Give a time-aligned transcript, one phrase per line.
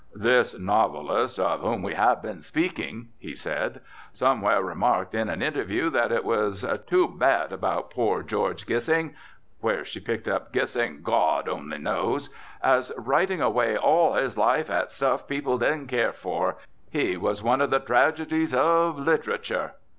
[0.15, 3.81] "This novelist of whom we have just been speaking," he said,
[4.13, 9.13] "somewhere remarked in an interview that it was too bad about poor George Gissing
[9.59, 12.31] where she picked up Gissing, God only knows
[12.63, 16.57] as, writing away all his life at stuff people didn't care for,
[16.89, 19.73] he was one of the tragedies of literature.